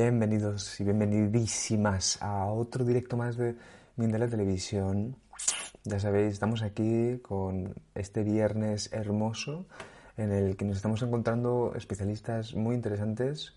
[0.00, 3.56] Bienvenidos y bienvenidísimas a otro directo más de
[3.96, 5.16] Mindela Televisión.
[5.82, 9.66] Ya sabéis, estamos aquí con este viernes hermoso
[10.16, 13.54] en el que nos estamos encontrando especialistas muy interesantes.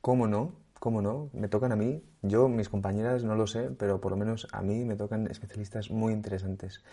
[0.00, 0.52] ¿Cómo no?
[0.78, 1.28] ¿Cómo no?
[1.32, 2.04] Me tocan a mí.
[2.22, 5.90] Yo, mis compañeras, no lo sé, pero por lo menos a mí me tocan especialistas
[5.90, 6.84] muy interesantes.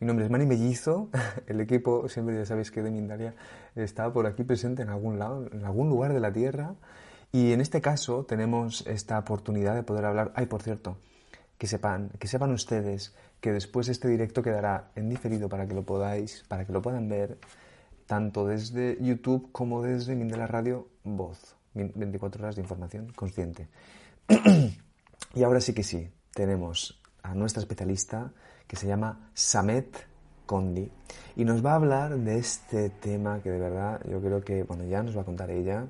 [0.00, 1.10] Mi nombre es Mani Mellizo.
[1.46, 3.34] El equipo, siempre ya sabéis que de Mindalia
[3.74, 6.74] está por aquí presente en algún lado, en algún lugar de la Tierra.
[7.36, 10.32] Y en este caso tenemos esta oportunidad de poder hablar.
[10.34, 10.96] Ay, por cierto,
[11.58, 15.82] que sepan, que sepan ustedes que después este directo quedará en diferido para que lo
[15.82, 17.36] podáis, para que lo puedan ver
[18.06, 21.56] tanto desde YouTube como desde Mindela Radio Voz.
[21.74, 23.68] 24 horas de información consciente.
[25.34, 28.32] y ahora sí que sí, tenemos a nuestra especialista
[28.66, 30.06] que se llama Samet
[30.46, 30.90] Condi
[31.36, 34.84] y nos va a hablar de este tema que de verdad yo creo que, bueno,
[34.86, 35.86] ya nos va a contar ella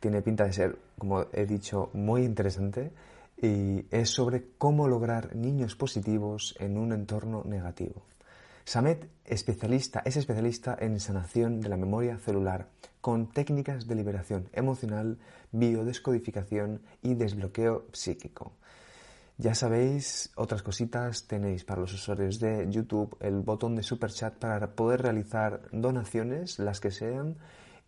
[0.00, 2.92] tiene pinta de ser, como he dicho, muy interesante
[3.40, 8.02] y es sobre cómo lograr niños positivos en un entorno negativo.
[8.64, 12.68] Samet especialista, es especialista en sanación de la memoria celular
[13.00, 15.18] con técnicas de liberación emocional,
[15.52, 18.52] biodescodificación y desbloqueo psíquico.
[19.38, 24.34] Ya sabéis, otras cositas tenéis para los usuarios de YouTube el botón de super chat
[24.34, 27.36] para poder realizar donaciones, las que sean,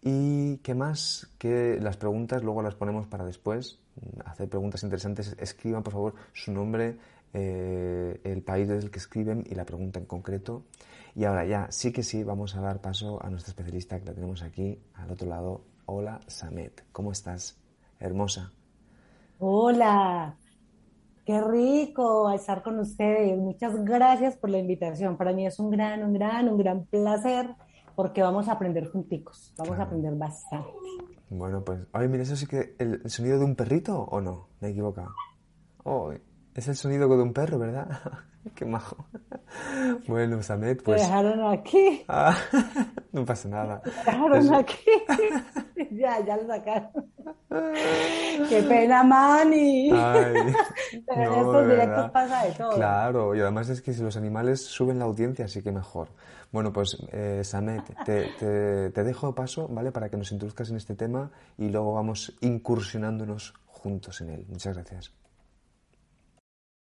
[0.02, 3.80] y qué más que las preguntas luego las ponemos para después.
[4.24, 5.36] Hacer preguntas interesantes.
[5.38, 6.96] Escriban, por favor, su nombre,
[7.32, 10.64] eh, el país desde el que escriben y la pregunta en concreto.
[11.14, 14.14] Y ahora ya, sí que sí, vamos a dar paso a nuestra especialista que la
[14.14, 15.62] tenemos aquí al otro lado.
[15.86, 16.84] Hola, Samet.
[16.92, 17.58] ¿Cómo estás?
[17.98, 18.52] Hermosa.
[19.40, 20.36] Hola.
[21.24, 23.36] Qué rico estar con ustedes.
[23.36, 25.17] Muchas gracias por la invitación.
[25.17, 27.55] Para mí es un gran, un gran, un gran placer
[27.98, 29.83] porque vamos a aprender junticos, vamos Claro.
[29.83, 30.69] a aprender bastante.
[31.31, 34.51] Bueno, pues, ay, mira, eso sí que el el sonido de un perrito o no,
[34.61, 35.13] me he equivocado.
[35.83, 36.13] Oh,
[36.55, 37.89] es el sonido de un perro, ¿verdad?
[38.55, 39.05] Qué majo.
[40.07, 42.36] Bueno, Samet, Te pues, dejaron aquí, ah,
[43.13, 43.81] no pasa nada.
[43.83, 44.77] te dejaron Es- aquí.
[45.91, 47.08] ya, ya lo sacaron.
[47.48, 49.91] Qué pena, Manny.
[49.92, 50.35] Ay,
[51.07, 52.70] Pero en no, estos de directos pasa de todo.
[52.70, 56.09] Claro, y además es que si los animales suben la audiencia, así que mejor.
[56.53, 59.92] Bueno, pues eh, Samet, te, te- te dejo paso, ¿vale?
[59.92, 64.47] Para que nos introduzcas en este tema y luego vamos incursionándonos juntos en él.
[64.48, 65.13] Muchas gracias.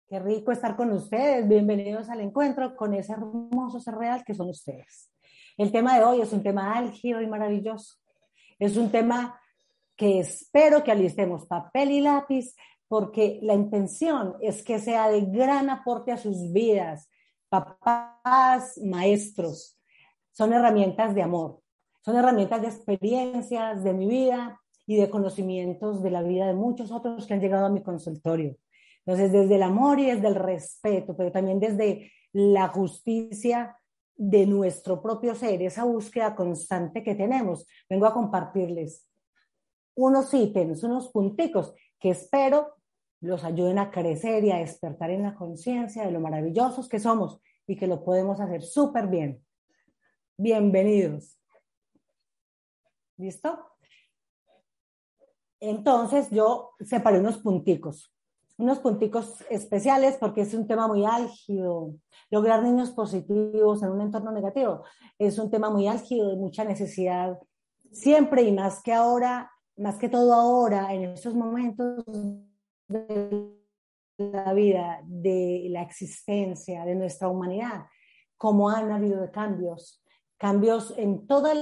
[0.08, 1.48] Qué rico estar con ustedes.
[1.48, 5.10] Bienvenidos al encuentro con ese hermoso ser real que son ustedes.
[5.58, 7.96] El tema de hoy es un tema álgido y maravilloso.
[8.60, 9.40] Es un tema
[10.02, 12.56] que espero que alistemos papel y lápiz
[12.88, 17.08] porque la intención es que sea de gran aporte a sus vidas.
[17.50, 19.80] Papás, maestros,
[20.32, 21.60] son herramientas de amor,
[22.04, 26.92] son herramientas de experiencias de mi vida y de conocimientos de la vida de muchos
[26.92, 28.58] otros que han llegado a mi consultorio.
[29.06, 33.78] Entonces, desde el amor y desde el respeto, pero también desde la justicia
[34.16, 39.11] de nuestro propio ser, esa búsqueda constante que tenemos, vengo a compartirles
[39.96, 42.76] unos ítems, unos punticos que espero
[43.20, 47.40] los ayuden a crecer y a despertar en la conciencia de lo maravillosos que somos
[47.68, 49.46] y que lo podemos hacer súper bien.
[50.38, 51.38] Bienvenidos.
[53.18, 53.60] ¿Listo?
[55.60, 58.12] Entonces yo separé unos punticos,
[58.58, 61.94] unos punticos especiales porque es un tema muy álgido.
[62.32, 64.84] Lograr niños positivos en un entorno negativo
[65.20, 67.38] es un tema muy álgido, de mucha necesidad,
[67.92, 72.06] siempre y más que ahora, más que todo ahora, en estos momentos
[72.88, 73.52] de
[74.18, 77.88] la vida, de la existencia, de nuestra humanidad,
[78.38, 80.04] como han habido cambios,
[80.38, 81.58] cambios en todas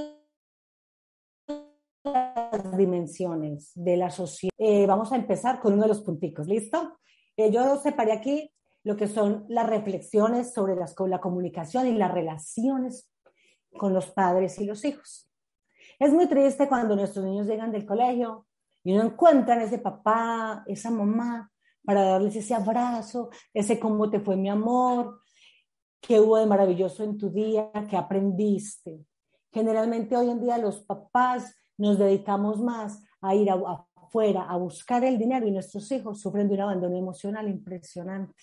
[2.04, 4.52] las dimensiones de la sociedad.
[4.58, 6.98] Eh, vamos a empezar con uno de los punticos, ¿listo?
[7.38, 8.52] Eh, yo separé aquí
[8.82, 13.10] lo que son las reflexiones sobre las, la comunicación y las relaciones
[13.78, 15.29] con los padres y los hijos.
[16.00, 18.46] Es muy triste cuando nuestros niños llegan del colegio
[18.82, 21.52] y no encuentran ese papá, esa mamá,
[21.84, 25.20] para darles ese abrazo, ese cómo te fue mi amor,
[26.00, 29.04] qué hubo de maravilloso en tu día, qué aprendiste.
[29.52, 35.04] Generalmente hoy en día los papás nos dedicamos más a ir a, a a buscar
[35.04, 38.42] el dinero y nuestros hijos sufren de un abandono emocional impresionante.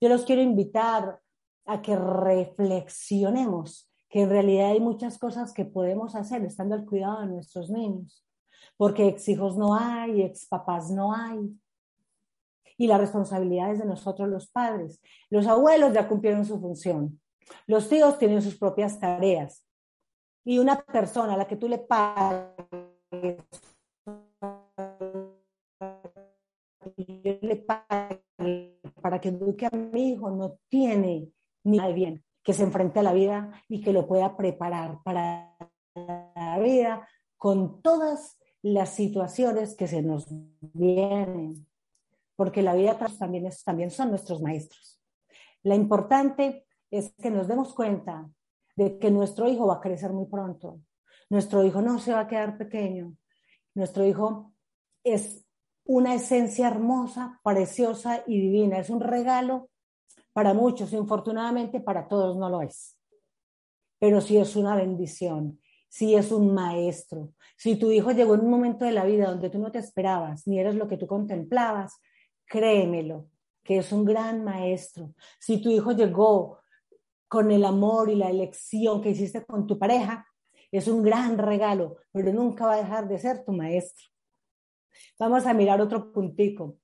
[0.00, 1.20] Yo los quiero invitar
[1.64, 7.20] a que reflexionemos que en realidad hay muchas cosas que podemos hacer estando al cuidado
[7.20, 8.26] de nuestros niños,
[8.76, 11.38] porque ex hijos no hay, ex papás no hay.
[12.76, 15.00] Y la responsabilidad es de nosotros los padres.
[15.28, 17.20] Los abuelos ya cumplieron su función.
[17.66, 19.64] Los tíos tienen sus propias tareas.
[20.44, 23.36] Y una persona a la que tú le pagues
[26.96, 31.30] le pague para que eduque a mi hijo no tiene
[31.64, 35.56] ni de bien que se enfrente a la vida y que lo pueda preparar para
[35.94, 40.26] la vida con todas las situaciones que se nos
[40.72, 41.66] vienen,
[42.36, 45.00] porque la vida también, es, también son nuestros maestros.
[45.62, 48.28] La importante es que nos demos cuenta
[48.76, 50.80] de que nuestro hijo va a crecer muy pronto.
[51.28, 53.14] Nuestro hijo no se va a quedar pequeño.
[53.74, 54.52] Nuestro hijo
[55.04, 55.46] es
[55.84, 58.78] una esencia hermosa, preciosa y divina.
[58.78, 59.69] Es un regalo
[60.40, 62.96] para muchos, infortunadamente para todos no lo es.
[63.98, 65.60] Pero sí es una bendición,
[65.90, 67.34] sí es un maestro.
[67.58, 70.46] Si tu hijo llegó en un momento de la vida donde tú no te esperabas,
[70.46, 72.00] ni eres lo que tú contemplabas,
[72.46, 73.28] créemelo,
[73.62, 75.12] que es un gran maestro.
[75.38, 76.60] Si tu hijo llegó
[77.28, 80.26] con el amor y la elección que hiciste con tu pareja,
[80.72, 84.06] es un gran regalo, pero nunca va a dejar de ser tu maestro.
[85.18, 86.78] Vamos a mirar otro puntico.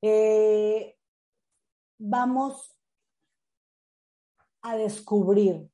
[0.00, 0.96] Eh,
[1.98, 2.76] vamos
[4.62, 5.68] a descubrir.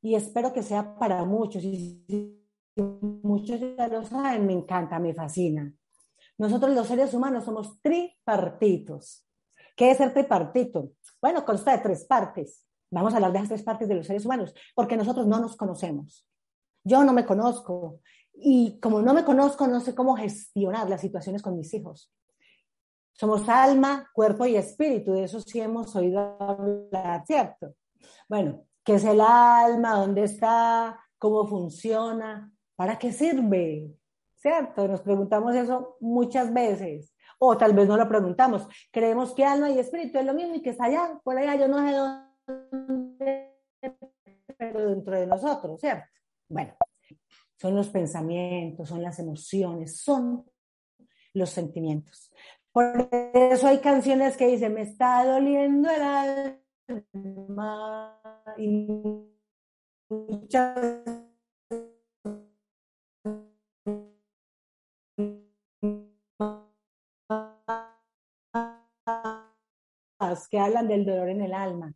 [0.00, 1.64] Y espero que sea para muchos.
[1.64, 2.04] Y
[2.76, 5.72] muchos ya lo saben, me encanta, me fascina.
[6.38, 9.26] Nosotros los seres humanos somos tripartitos.
[9.76, 10.92] ¿Qué es ser tripartito?
[11.20, 12.64] Bueno, consta de tres partes.
[12.90, 15.56] Vamos a hablar de las tres partes de los seres humanos, porque nosotros no nos
[15.56, 16.26] conocemos.
[16.84, 18.00] Yo no me conozco.
[18.32, 22.12] Y como no me conozco, no sé cómo gestionar las situaciones con mis hijos.
[23.12, 27.74] Somos alma, cuerpo y espíritu, de eso sí hemos oído hablar, ¿cierto?
[28.28, 29.94] Bueno, ¿qué es el alma?
[29.96, 30.98] ¿Dónde está?
[31.18, 32.52] ¿Cómo funciona?
[32.76, 33.90] ¿Para qué sirve?
[34.36, 34.86] ¿Cierto?
[34.86, 37.14] Nos preguntamos eso muchas veces.
[37.38, 38.68] O tal vez no lo preguntamos.
[38.90, 41.68] Creemos que alma y espíritu es lo mismo y que está allá, por allá, yo
[41.68, 41.94] no sé
[42.46, 43.54] dónde,
[44.56, 46.06] pero dentro de nosotros, ¿cierto?
[46.48, 46.74] Bueno,
[47.56, 50.44] son los pensamientos, son las emociones, son
[51.34, 52.32] los sentimientos.
[52.72, 56.58] Por eso hay canciones que dicen, me está doliendo el alma
[58.56, 58.68] y
[60.08, 61.04] muchas
[70.50, 71.94] que hablan del dolor en el alma.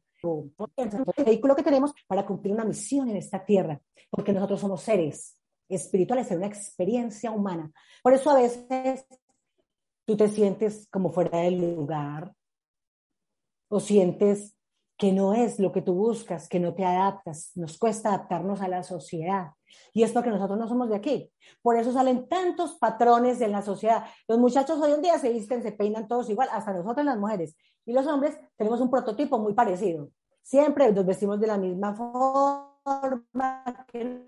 [0.76, 3.80] El vehículo que tenemos para cumplir una misión en esta tierra,
[4.10, 5.36] porque nosotros somos seres
[5.68, 7.72] espirituales en una experiencia humana.
[8.02, 9.04] Por eso a veces
[10.04, 12.32] tú te sientes como fuera del lugar
[13.68, 14.54] o sientes
[15.02, 17.50] que no es lo que tú buscas, que no te adaptas.
[17.56, 19.50] Nos cuesta adaptarnos a la sociedad.
[19.92, 21.32] Y es porque nosotros no somos de aquí.
[21.60, 24.04] Por eso salen tantos patrones en la sociedad.
[24.28, 27.56] Los muchachos hoy en día se visten, se peinan todos igual, hasta nosotros las mujeres.
[27.84, 30.08] Y los hombres tenemos un prototipo muy parecido.
[30.40, 34.24] Siempre nos vestimos de la misma forma que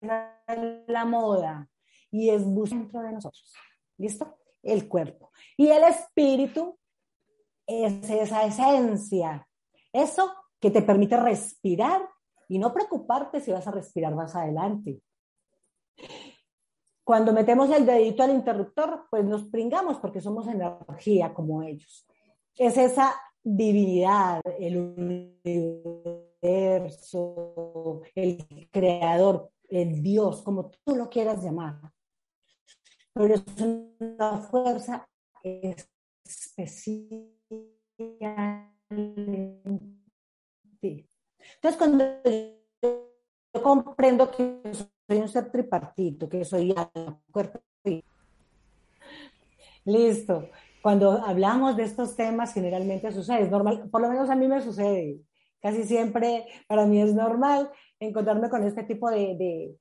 [0.00, 1.68] la moda.
[2.10, 3.54] Y es dentro de nosotros.
[3.98, 4.36] ¿Listo?
[4.64, 5.30] El cuerpo.
[5.56, 6.76] Y el espíritu
[7.68, 9.46] es esa esencia,
[9.92, 12.00] eso que te permite respirar
[12.48, 15.02] y no preocuparte si vas a respirar más adelante.
[17.04, 22.06] Cuando metemos el dedito al interruptor, pues nos pringamos porque somos energía como ellos.
[22.56, 24.76] Es esa divinidad, el
[26.40, 31.80] universo, el creador, el Dios, como tú lo quieras llamar.
[33.12, 35.08] Pero es una fuerza
[36.24, 37.37] específica
[37.98, 39.58] entonces,
[41.76, 44.60] cuando yo comprendo que
[45.08, 46.74] soy un ser tripartito, que soy
[47.30, 48.04] cuerpo y...
[49.84, 50.48] Listo.
[50.82, 54.60] Cuando hablamos de estos temas, generalmente sucede, es normal, por lo menos a mí me
[54.60, 55.20] sucede.
[55.60, 59.76] Casi siempre para mí es normal encontrarme con este tipo de, de,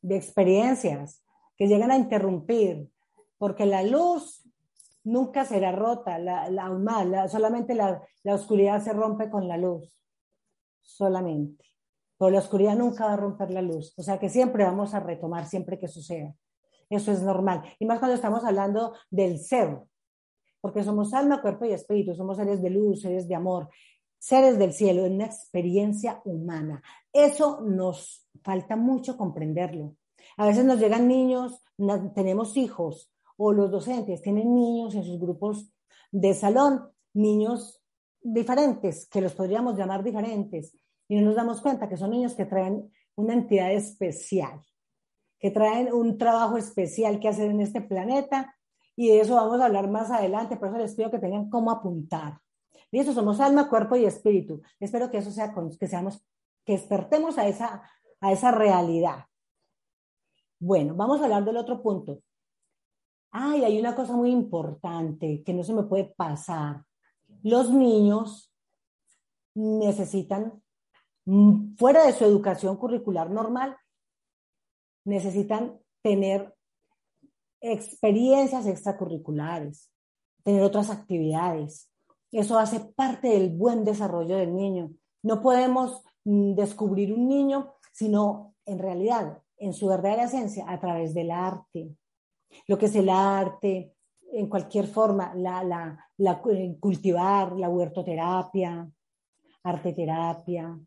[0.00, 1.22] de experiencias
[1.56, 2.88] que llegan a interrumpir,
[3.36, 4.45] porque la luz
[5.06, 9.96] nunca será rota, la, la, solamente la, la, oscuridad se rompe con la luz,
[10.82, 11.64] solamente.
[12.18, 15.00] Pero la oscuridad nunca va a romper la luz, o sea que siempre vamos a
[15.00, 16.34] retomar, siempre que suceda.
[16.90, 17.62] Eso es normal.
[17.78, 19.78] Y más cuando estamos hablando del ser,
[20.60, 23.68] porque somos alma, cuerpo y espíritu, somos seres de luz, seres de amor,
[24.18, 26.82] seres del cielo, una experiencia humana.
[27.12, 29.94] Eso nos falta mucho comprenderlo.
[30.36, 31.62] A veces nos llegan niños,
[32.14, 35.72] tenemos hijos o los docentes tienen niños en sus grupos
[36.10, 37.82] de salón, niños
[38.20, 40.76] diferentes, que los podríamos llamar diferentes,
[41.08, 44.60] y no nos damos cuenta que son niños que traen una entidad especial,
[45.38, 48.56] que traen un trabajo especial que hacer en este planeta,
[48.96, 51.70] y de eso vamos a hablar más adelante, por eso les pido que tengan cómo
[51.70, 52.40] apuntar.
[52.90, 54.62] Listo, somos alma, cuerpo y espíritu.
[54.80, 56.24] Espero que eso sea, que seamos,
[56.64, 57.82] que despertemos a esa,
[58.20, 59.26] a esa realidad.
[60.58, 62.22] Bueno, vamos a hablar del otro punto.
[63.38, 66.86] Ay, hay una cosa muy importante que no se me puede pasar.
[67.42, 68.50] Los niños
[69.54, 70.62] necesitan,
[71.26, 73.76] mm, fuera de su educación curricular normal,
[75.04, 76.54] necesitan tener
[77.60, 79.92] experiencias extracurriculares,
[80.42, 81.90] tener otras actividades.
[82.32, 84.92] Eso hace parte del buen desarrollo del niño.
[85.22, 91.12] No podemos mm, descubrir un niño, sino en realidad, en su verdadera esencia, a través
[91.12, 91.94] del arte.
[92.66, 93.94] Lo que es el arte,
[94.32, 98.90] en cualquier forma, la, la, la eh, cultivar, la huertoterapia,
[99.62, 100.78] arteterapia,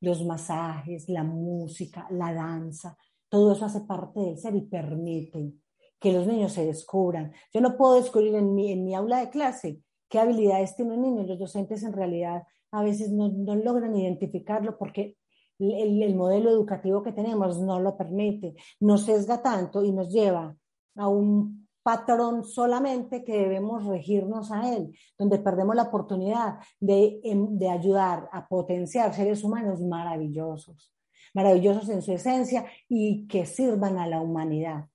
[0.00, 2.96] los masajes, la música, la danza,
[3.28, 5.54] todo eso hace parte del ser y permite
[5.98, 7.32] que los niños se descubran.
[7.52, 11.02] Yo no puedo descubrir en mi, en mi aula de clase qué habilidades tiene un
[11.02, 11.24] niño.
[11.24, 15.16] Los docentes en realidad a veces no, no logran identificarlo porque
[15.58, 20.56] el, el, modelo educativo que tenemos no lo permite, nos sesga tanto y nos lleva
[20.96, 27.68] a un patrón solamente que debemos regirnos a él, donde perdemos la oportunidad de, de
[27.68, 30.94] ayudar a potenciar seres humanos maravillosos,
[31.34, 34.86] maravillosos en su esencia y que sirvan a la humanidad.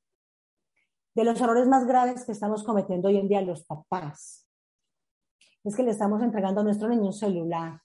[1.14, 4.48] De los errores más graves que estamos cometiendo hoy en día los papás
[5.64, 7.82] es que le estamos entregando a nuestro niño un celular.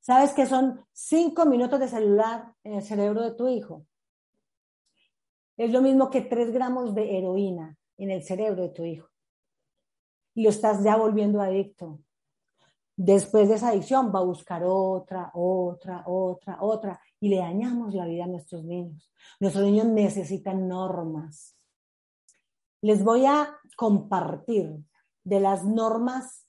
[0.00, 3.86] ¿Sabes que son cinco minutos de celular en el cerebro de tu hijo?
[5.58, 9.08] Es lo mismo que tres gramos de heroína en el cerebro de tu hijo.
[10.34, 12.00] Y lo estás ya volviendo adicto.
[12.96, 17.00] Después de esa adicción va a buscar otra, otra, otra, otra.
[17.18, 19.12] Y le dañamos la vida a nuestros niños.
[19.40, 21.56] Nuestros niños necesitan normas.
[22.80, 24.84] Les voy a compartir
[25.24, 26.47] de las normas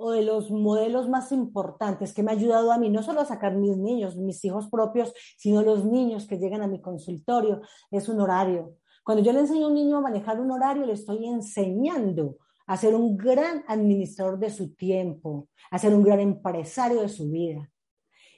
[0.00, 3.26] o de los modelos más importantes que me ha ayudado a mí, no solo a
[3.26, 8.08] sacar mis niños, mis hijos propios, sino los niños que llegan a mi consultorio, es
[8.08, 8.76] un horario.
[9.04, 12.76] Cuando yo le enseño a un niño a manejar un horario, le estoy enseñando a
[12.76, 17.70] ser un gran administrador de su tiempo, a ser un gran empresario de su vida.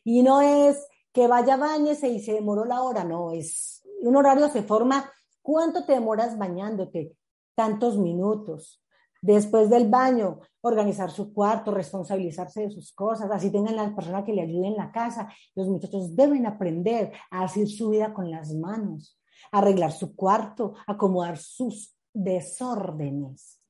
[0.04, 4.48] Y no es que vaya, bañese y se demoró la hora, no, es un horario
[4.48, 7.16] se forma, ¿cuánto te demoras bañándote?
[7.54, 8.81] Tantos minutos.
[9.22, 14.32] Después del baño, organizar su cuarto, responsabilizarse de sus cosas, así tengan la persona que
[14.32, 15.32] le ayude en la casa.
[15.54, 19.16] Los muchachos deben aprender a hacer su vida con las manos,
[19.52, 23.60] arreglar su cuarto, acomodar sus desórdenes,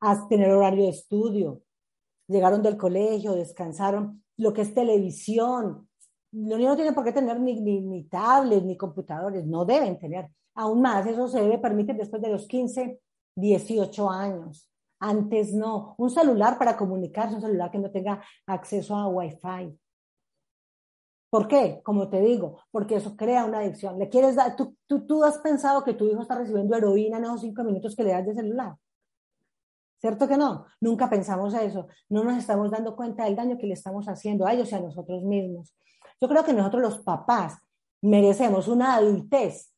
[0.00, 1.62] a tener horario de estudio.
[2.26, 5.88] Llegaron del colegio, descansaron, lo que es televisión.
[6.32, 9.96] Los niños no tienen por qué tener ni, ni, ni tablets, ni computadores, no deben
[9.96, 10.28] tener.
[10.54, 13.00] Aún más, eso se debe permitir después de los 15
[13.36, 14.70] 18 años.
[14.98, 15.94] Antes no.
[15.98, 19.78] Un celular para comunicarse, un celular que no tenga acceso a Wi-Fi.
[21.30, 21.80] ¿Por qué?
[21.84, 23.98] Como te digo, porque eso crea una adicción.
[23.98, 27.24] Le quieres dar, tú, tú, tú has pensado que tu hijo está recibiendo heroína en
[27.24, 28.74] esos cinco minutos que le das de celular.
[30.00, 30.66] ¿Cierto que no?
[30.80, 31.86] Nunca pensamos eso.
[32.08, 34.80] No nos estamos dando cuenta del daño que le estamos haciendo a ellos y a
[34.80, 35.74] nosotros mismos.
[36.20, 37.58] Yo creo que nosotros los papás
[38.02, 39.69] merecemos una adultez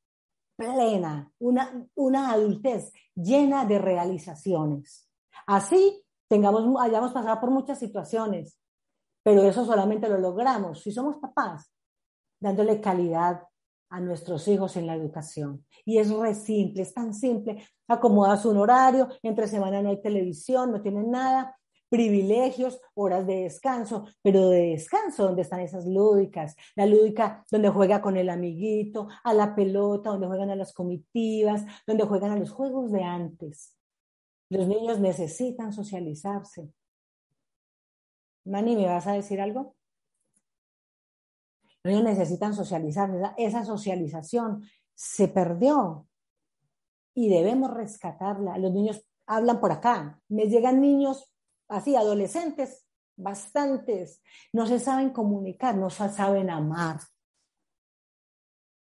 [0.63, 5.09] plena, una, una adultez llena de realizaciones.
[5.47, 8.59] Así tengamos, hayamos pasado por muchas situaciones,
[9.23, 11.73] pero eso solamente lo logramos si somos papás,
[12.41, 13.43] dándole calidad
[13.91, 15.67] a nuestros hijos en la educación.
[15.85, 17.63] Y es re simple, es tan simple.
[17.87, 21.55] Acomodas un horario, entre semana no hay televisión, no tienen nada,
[21.93, 28.01] privilegios, horas de descanso, pero de descanso, donde están esas lúdicas, la lúdica donde juega
[28.01, 32.51] con el amiguito, a la pelota, donde juegan a las comitivas, donde juegan a los
[32.51, 33.77] juegos de antes.
[34.49, 36.73] Los niños necesitan socializarse.
[38.47, 39.77] Mani, ¿me vas a decir algo?
[41.85, 43.21] Los niños necesitan socializarse.
[43.37, 44.63] Esa socialización
[44.95, 46.07] se perdió
[47.13, 48.57] y debemos rescatarla.
[48.57, 50.19] Los niños hablan por acá.
[50.29, 51.32] Me llegan niños
[51.73, 52.87] así, adolescentes,
[53.17, 57.01] bastantes, no se saben comunicar, no saben amar,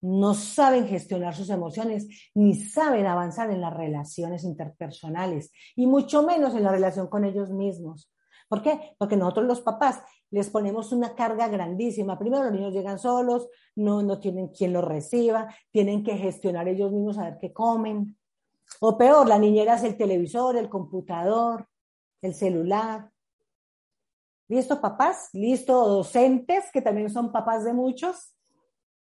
[0.01, 6.55] no saben gestionar sus emociones, ni saben avanzar en las relaciones interpersonales, y mucho menos
[6.55, 8.11] en la relación con ellos mismos.
[8.49, 8.95] ¿Por qué?
[8.97, 12.19] Porque nosotros los papás les ponemos una carga grandísima.
[12.19, 16.91] Primero los niños llegan solos, no, no tienen quien los reciba, tienen que gestionar ellos
[16.91, 18.17] mismos a ver qué comen.
[18.81, 21.67] O peor, la niñera es el televisor, el computador,
[22.21, 23.11] el celular.
[24.47, 25.29] ¿Listo, papás?
[25.33, 28.35] ¿Listo, docentes, que también son papás de muchos?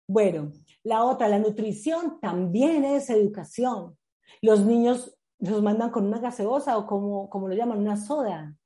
[0.08, 3.96] Bueno, la otra, la nutrición también es educación.
[4.40, 8.56] Los niños los mandan con una gaseosa o como, como lo llaman, una soda.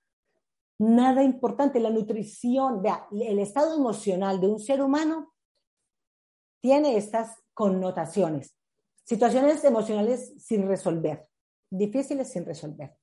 [0.78, 5.34] Nada importante, la nutrición, vea, el estado emocional de un ser humano
[6.60, 8.56] tiene estas connotaciones.
[9.04, 11.28] Situaciones emocionales sin resolver,
[11.70, 12.99] difíciles sin resolver.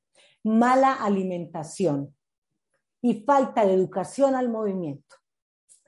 [0.48, 2.16] Mala alimentación
[3.02, 5.16] y falta de educación al movimiento.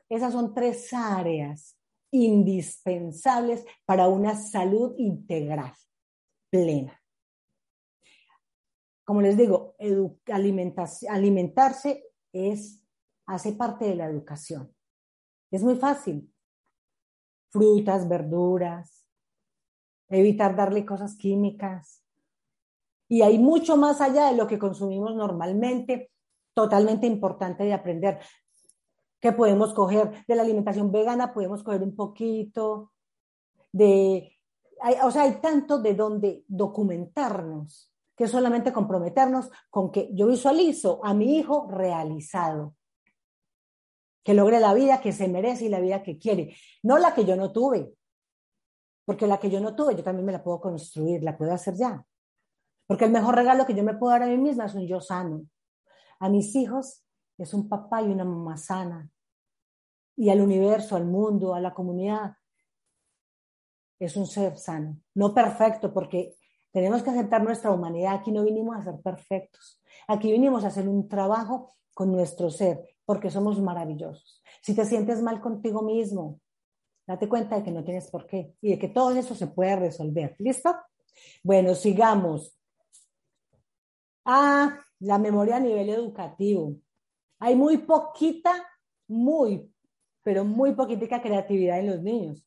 [0.10, 1.78] Esas son tres áreas
[2.12, 5.74] indispensables para una salud integral,
[6.50, 7.00] plena.
[9.06, 9.76] Como les digo,
[10.28, 12.84] alimentarse es,
[13.26, 14.76] hace parte de la educación.
[15.52, 16.32] Es muy fácil.
[17.50, 19.08] Frutas, verduras,
[20.10, 21.99] evitar darle cosas químicas.
[23.10, 26.12] Y hay mucho más allá de lo que consumimos normalmente,
[26.54, 28.20] totalmente importante de aprender.
[29.20, 32.94] Que podemos coger de la alimentación vegana, podemos coger un poquito
[33.72, 34.38] de,
[35.04, 41.14] o sea, hay tanto de donde documentarnos que solamente comprometernos con que yo visualizo a
[41.14, 42.76] mi hijo realizado,
[44.24, 47.26] que logre la vida que se merece y la vida que quiere, no la que
[47.26, 47.94] yo no tuve,
[49.06, 51.76] porque la que yo no tuve yo también me la puedo construir, la puedo hacer
[51.76, 52.06] ya,
[52.90, 55.00] porque el mejor regalo que yo me puedo dar a mí misma es un yo
[55.00, 55.46] sano.
[56.20, 57.06] A mis hijos
[57.38, 59.08] es un papá y una mamá sana.
[60.16, 62.34] Y al universo, al mundo, a la comunidad,
[64.00, 65.00] es un ser sano.
[65.14, 66.36] No perfecto, porque
[66.72, 68.16] tenemos que aceptar nuestra humanidad.
[68.16, 69.80] Aquí no vinimos a ser perfectos.
[70.08, 74.42] Aquí vinimos a hacer un trabajo con nuestro ser, porque somos maravillosos.
[74.64, 76.40] Si te sientes mal contigo mismo,
[77.06, 79.76] date cuenta de que no tienes por qué y de que todo eso se puede
[79.76, 80.36] resolver.
[80.40, 80.76] ¿Listo?
[81.44, 82.59] Bueno, sigamos.
[84.32, 86.76] Ah, la memoria a nivel educativo.
[87.40, 88.54] Hay muy poquita,
[89.08, 89.74] muy,
[90.22, 92.46] pero muy poquita creatividad en los niños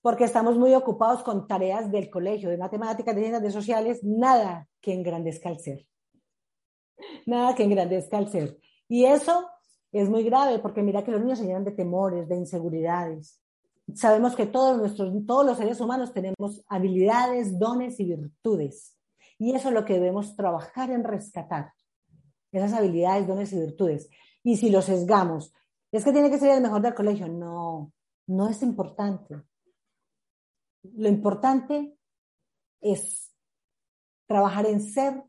[0.00, 4.66] porque estamos muy ocupados con tareas del colegio, de matemáticas, de ciencias, de sociales, nada
[4.80, 5.86] que engrandezca el ser.
[7.26, 8.58] Nada que engrandezca el ser.
[8.88, 9.46] Y eso
[9.92, 13.42] es muy grave porque mira que los niños se llenan de temores, de inseguridades.
[13.94, 18.97] Sabemos que todos, nuestros, todos los seres humanos tenemos habilidades, dones y virtudes.
[19.38, 21.72] Y eso es lo que debemos trabajar en rescatar.
[22.50, 24.08] Esas habilidades, dones y virtudes.
[24.42, 25.52] Y si los sesgamos,
[25.92, 27.28] es que tiene que ser el mejor del colegio.
[27.28, 27.92] No,
[28.26, 29.36] no es importante
[30.82, 31.96] lo importante
[32.80, 33.32] es
[34.26, 35.22] trabajar en ser,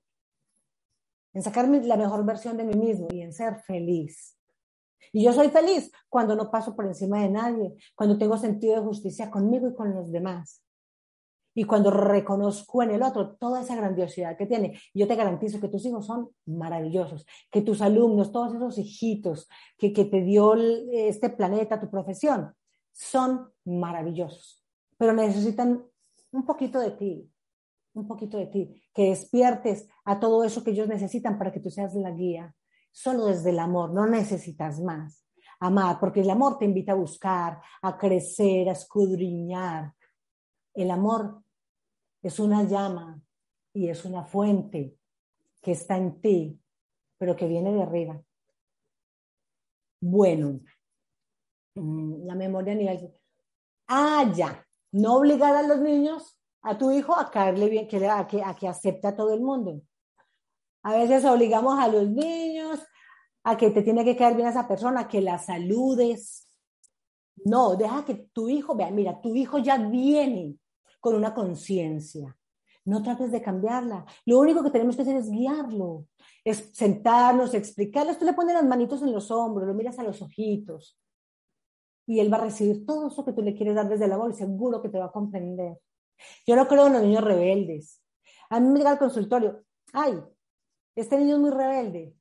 [1.33, 4.37] en sacarme la mejor versión de mí mismo y en ser feliz.
[5.11, 8.85] Y yo soy feliz cuando no paso por encima de nadie, cuando tengo sentido de
[8.85, 10.63] justicia conmigo y con los demás.
[11.53, 15.67] Y cuando reconozco en el otro toda esa grandiosidad que tiene, yo te garantizo que
[15.67, 20.53] tus hijos son maravillosos, que tus alumnos, todos esos hijitos que, te dio
[20.91, 22.53] este planeta, tu profesión,
[22.91, 24.59] son maravillosos
[24.99, 25.81] pero necesitan
[26.33, 27.31] un poquito de ti,
[27.93, 31.71] un poquito de ti, que despiertes a todo eso que ellos necesitan para que tú
[31.71, 32.53] seas la guía.
[32.91, 35.25] Solo desde el amor, no necesitas más.
[35.61, 39.93] Amar, porque el amor te invita a buscar, a crecer, a escudriñar.
[40.79, 41.43] El amor
[42.21, 43.21] es una llama
[43.73, 44.97] y es una fuente
[45.61, 46.57] que está en ti,
[47.17, 48.23] pero que viene de arriba.
[49.99, 50.61] Bueno,
[51.75, 53.13] mm, la memoria a nivel...
[53.89, 54.65] Ah, ya.
[54.93, 58.55] No obligar a los niños, a tu hijo, a caerle bien, que, a, que, a
[58.55, 59.81] que acepte a todo el mundo.
[60.83, 62.79] A veces obligamos a los niños
[63.43, 66.47] a que te tiene que caer bien esa persona, que la saludes.
[67.43, 70.57] No, deja que tu hijo, vea, mira, tu hijo ya viene
[70.99, 72.35] con una conciencia.
[72.85, 74.05] No trates de cambiarla.
[74.25, 76.05] Lo único que tenemos que hacer es guiarlo,
[76.43, 78.17] es sentarnos, explicarles.
[78.17, 80.99] Tú le pones las manitos en los hombros, lo miras a los ojitos
[82.09, 84.31] y él va a recibir todo eso que tú le quieres dar desde el amor
[84.31, 85.77] y seguro que te va a comprender.
[86.47, 88.01] Yo no creo en los niños rebeldes.
[88.49, 90.19] A mí me llega al consultorio, ay,
[90.95, 92.15] este niño es muy rebelde.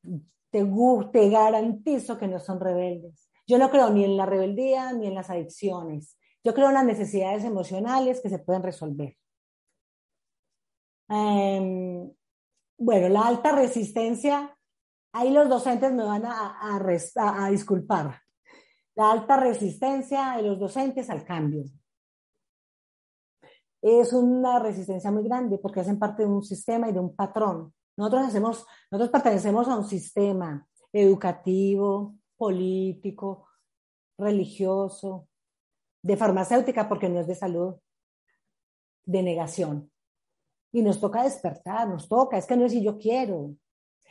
[0.50, 0.62] Te,
[1.10, 3.30] te garantizo que no son rebeldes.
[3.46, 6.17] Yo no creo ni en la rebeldía ni en las adicciones.
[6.44, 9.16] Yo creo en las necesidades emocionales que se pueden resolver.
[11.08, 12.10] Em,
[12.78, 14.56] bueno, la alta resistencia,
[15.12, 16.76] ahí los docentes me van a,
[17.44, 18.20] a disculpar
[18.98, 21.62] la alta resistencia de los docentes al cambio.
[23.80, 27.72] Es una resistencia muy grande porque hacen parte de un sistema y de un patrón.
[27.96, 33.46] Nosotros, hacemos, nosotros pertenecemos a un sistema educativo, político,
[34.18, 35.27] religioso,
[36.02, 37.74] de farmacéutica porque no es de salud,
[39.04, 39.90] de negación.
[40.72, 43.54] Y nos toca despertar, nos toca, es que no es si yo quiero.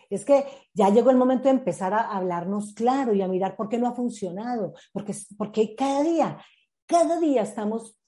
[0.10, 3.70] Es que ya llegó el momento de empezar a hablarnos claro y a mirar por
[3.70, 6.44] qué no ha funcionado, porque, porque cada día,
[6.86, 8.00] cada día estamos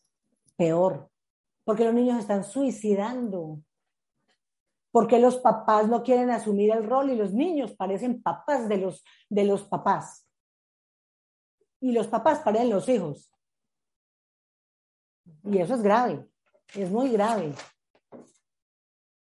[0.56, 1.10] peor,
[1.64, 3.62] porque los niños están suicidando,
[4.92, 9.04] porque los papás no quieren asumir el rol y los niños parecen papás de los,
[9.30, 10.26] de los papás.
[11.82, 13.32] Y los papás parecen los hijos.
[15.44, 16.28] Y eso es grave,
[16.76, 17.54] es muy grave.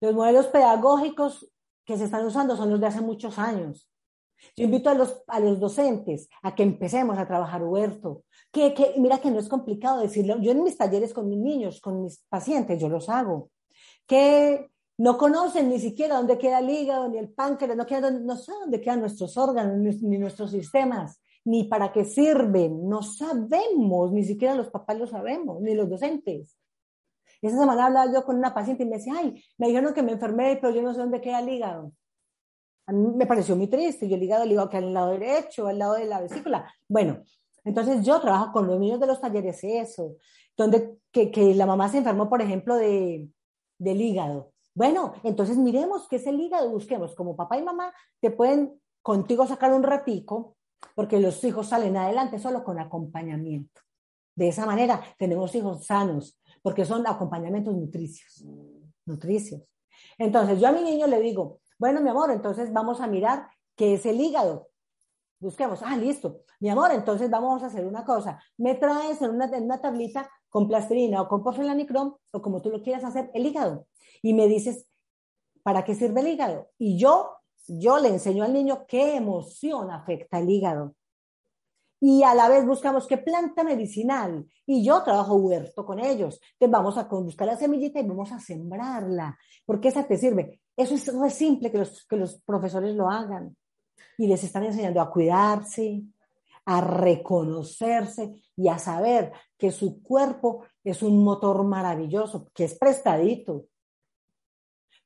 [0.02, 1.50] Los modelos pedagógicos
[1.86, 3.90] que se están usando son los de hace muchos años.
[4.56, 8.24] Yo invito a los, a los docentes a que empecemos a trabajar huerto.
[8.52, 10.38] Que, que, mira que no es complicado decirlo.
[10.42, 13.50] Yo en mis talleres con mis niños, con mis pacientes, yo los hago.
[14.06, 18.38] Que no conocen ni siquiera dónde queda el hígado, ni el páncreas, no, queda, no
[18.38, 22.88] saben dónde quedan nuestros órganos, ni nuestros sistemas, ni para qué sirven.
[22.88, 26.58] No sabemos, ni siquiera los papás lo sabemos, ni los docentes.
[27.42, 30.14] Esa semana hablaba yo con una paciente y me decía, ay, me dijeron que me
[30.14, 31.92] enfermé, pero yo no sé dónde queda el hígado.
[32.88, 34.08] Me pareció muy triste.
[34.08, 36.72] Yo el hígado le digo que al lado derecho, al lado de la vesícula.
[36.88, 37.22] Bueno,
[37.66, 40.16] entonces yo trabajo con los niños de los talleres eso,
[40.56, 43.30] donde que, que la mamá se enfermó, por ejemplo, de,
[43.78, 44.54] del hígado.
[44.76, 47.16] Bueno, entonces miremos qué es el hígado, busquemos.
[47.16, 50.56] Como papá y mamá te pueden contigo sacar un ratico,
[50.96, 53.82] porque los hijos salen adelante solo con acompañamiento.
[54.36, 58.44] De esa manera tenemos hijos sanos, porque son acompañamientos nutricios.
[59.06, 59.62] Nutricios.
[60.18, 63.96] Entonces yo a mi niño le digo, bueno, mi amor, entonces vamos a mirar qué
[63.96, 64.70] es el hígado.
[65.40, 66.42] Busquemos, ah, listo.
[66.60, 68.42] Mi amor, entonces vamos a hacer una cosa.
[68.58, 72.70] Me traes en una, en una tablita con plastilina o con porcelanicrom o como tú
[72.70, 73.88] lo quieras hacer, el hígado.
[74.22, 74.88] Y me dices,
[75.64, 76.70] ¿para qué sirve el hígado?
[76.78, 77.36] Y yo,
[77.68, 80.96] yo le enseño al niño qué emoción afecta el hígado.
[82.00, 84.46] Y a la vez buscamos qué planta medicinal.
[84.66, 86.40] Y yo trabajo huerto con ellos.
[86.54, 89.38] Entonces vamos a buscar la semillita y vamos a sembrarla.
[89.66, 90.60] Porque esa te sirve.
[90.76, 93.56] Eso es, es simple que los, que los profesores lo hagan.
[94.18, 96.04] Y les están enseñando a cuidarse,
[96.66, 103.68] a reconocerse y a saber que su cuerpo es un motor maravilloso, que es prestadito.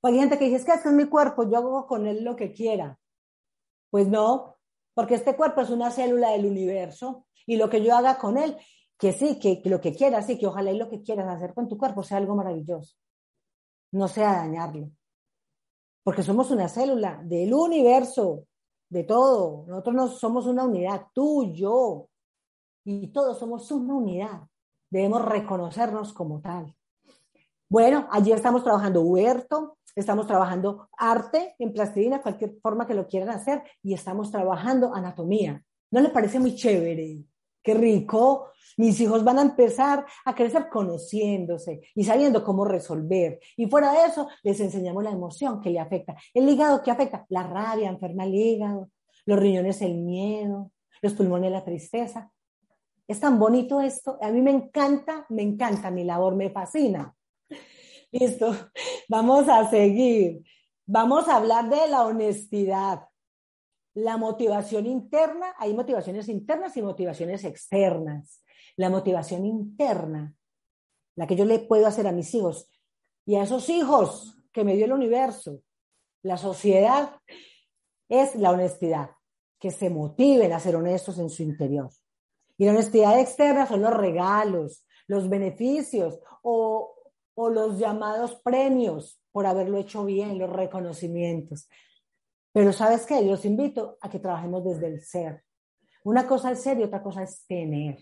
[0.03, 2.51] Gente que dice, es que este es mi cuerpo, yo hago con él lo que
[2.51, 2.97] quiera.
[3.89, 4.57] Pues no,
[4.93, 8.57] porque este cuerpo es una célula del universo y lo que yo haga con él,
[8.97, 11.53] que sí, que, que lo que quieras, sí, que ojalá y lo que quieras hacer
[11.53, 12.95] con tu cuerpo sea algo maravilloso,
[13.91, 14.89] no sea dañarlo.
[16.03, 18.45] Porque somos una célula del universo,
[18.89, 19.65] de todo.
[19.67, 22.09] Nosotros no somos una unidad, tú, yo,
[22.83, 24.47] y todos somos una unidad.
[24.89, 26.73] Debemos reconocernos como tal.
[27.69, 33.29] Bueno, allí estamos trabajando huerto, estamos trabajando arte en plastilina, cualquier forma que lo quieran
[33.29, 35.63] hacer, y estamos trabajando anatomía.
[35.91, 37.23] ¿No le parece muy chévere?
[37.63, 38.51] Qué rico.
[38.77, 43.39] Mis hijos van a empezar a crecer conociéndose y sabiendo cómo resolver.
[43.57, 46.15] Y fuera de eso, les enseñamos la emoción que le afecta.
[46.33, 47.25] El hígado, ¿qué afecta?
[47.29, 48.89] La rabia, enferma el hígado.
[49.25, 50.71] Los riñones, el miedo.
[51.01, 52.31] Los pulmones, la tristeza.
[53.07, 54.17] Es tan bonito esto.
[54.21, 57.16] A mí me encanta, me encanta mi labor, me fascina.
[58.11, 58.55] Listo.
[59.09, 60.43] Vamos a seguir.
[60.85, 63.01] Vamos a hablar de la honestidad
[63.97, 68.43] la motivación interna, hay motivaciones internas y motivaciones externas.
[68.75, 70.35] La motivación interna,
[71.15, 72.69] la que yo le puedo hacer a mis hijos
[73.25, 75.63] y a esos hijos que me dio el universo,
[76.21, 77.19] la sociedad,
[78.07, 79.09] es la honestidad,
[79.59, 81.89] que se motiven a ser honestos en su interior.
[82.55, 86.96] Y la honestidad externa son los regalos, los beneficios o,
[87.39, 91.69] o los llamados premios por haberlo hecho bien, los reconocimientos.
[92.51, 95.43] Pero sabes qué, los invito a que trabajemos desde el ser.
[96.03, 97.99] Una cosa es ser y otra cosa es tener.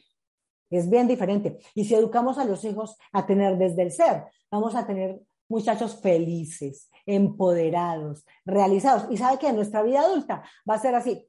[0.69, 1.59] Es bien diferente.
[1.73, 5.19] Y si educamos a los hijos a tener desde el ser, vamos a tener
[5.49, 9.07] muchachos felices, empoderados, realizados.
[9.09, 11.27] Y sabe que nuestra vida adulta va a ser así,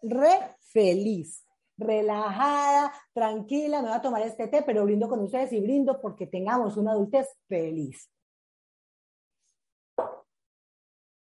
[0.00, 1.43] re feliz,
[1.76, 6.26] relajada, tranquila, me voy a tomar este té, pero brindo con ustedes y brindo porque
[6.26, 8.10] tengamos una adultez feliz.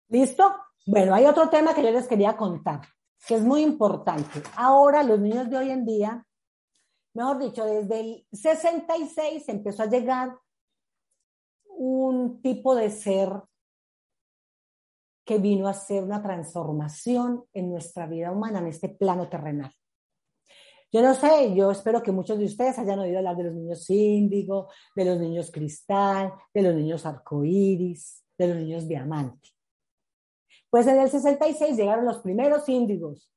[0.09, 0.55] ¿Listo?
[0.85, 2.81] Bueno, hay otro tema que yo les quería contar,
[3.27, 4.43] que es muy importante.
[4.55, 6.25] Ahora los niños de hoy en día,
[7.13, 10.37] mejor dicho, desde el 66 empezó a llegar
[11.65, 13.29] un tipo de ser
[15.25, 19.73] que vino a hacer una transformación en nuestra vida humana, en este plano terrenal.
[20.93, 23.89] Yo no sé, yo espero que muchos de ustedes hayan oído hablar de los niños
[23.89, 29.49] índigo, de los niños cristal, de los niños arcoíris, de los niños diamante.
[30.69, 33.31] Pues en el 66 llegaron los primeros índigos.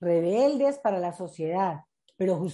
[0.00, 1.80] rebeldes para la sociedad,
[2.14, 2.44] pero,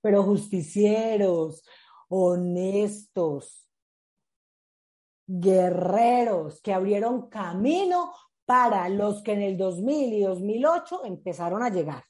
[0.00, 1.64] pero justicieros,
[2.08, 3.68] honestos,
[5.26, 8.12] guerreros que abrieron camino
[8.44, 12.04] para los que en el 2000 y 2008 empezaron a llegar.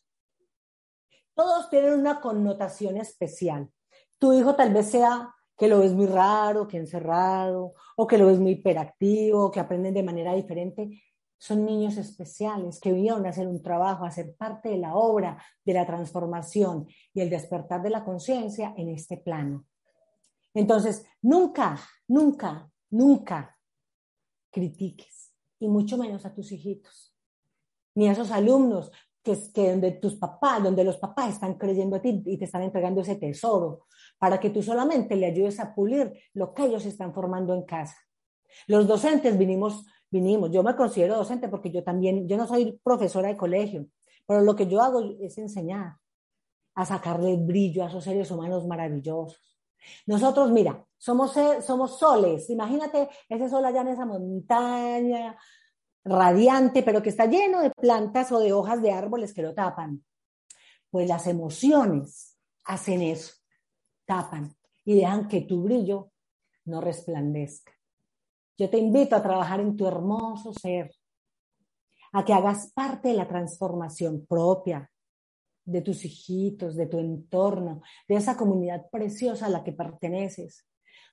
[1.35, 3.71] Todos tienen una connotación especial.
[4.19, 8.27] Tu hijo tal vez sea que lo ves muy raro, que encerrado, o que lo
[8.27, 11.03] ves muy hiperactivo, que aprenden de manera diferente.
[11.39, 15.43] Son niños especiales que vinieron a hacer un trabajo, a ser parte de la obra,
[15.65, 19.67] de la transformación y el despertar de la conciencia en este plano.
[20.55, 23.59] Entonces, nunca, nunca, nunca
[24.51, 27.15] critiques, y mucho menos a tus hijitos,
[27.95, 28.93] ni a esos alumnos
[29.23, 32.63] que, que donde tus papás, donde los papás están creyendo a ti y te están
[32.63, 33.87] entregando ese tesoro,
[34.19, 37.97] para que tú solamente le ayudes a pulir lo que ellos están formando en casa.
[38.67, 43.29] Los docentes vinimos, vinimos, yo me considero docente porque yo también, yo no soy profesora
[43.29, 43.87] de colegio,
[44.27, 45.97] pero lo que yo hago es enseñar
[46.75, 49.53] a sacarle brillo a esos seres humanos maravillosos
[50.07, 52.49] nosotros, mira, somos, somos soles.
[52.51, 55.37] Imagínate ese sol allá en esa montaña
[56.05, 60.05] radiante, pero que está lleno de plantas o de hojas de árboles que lo tapan.
[60.91, 63.35] Pues las emociones hacen eso,
[64.05, 66.13] tapan y dejan que tu brillo
[66.65, 67.73] no resplandezca.
[68.59, 70.93] Yo te invito a trabajar en tu hermoso ser,
[72.13, 74.91] a que hagas parte de la transformación propia,
[75.65, 80.67] de tus hijitos, de tu entorno, de esa comunidad preciosa a la que perteneces.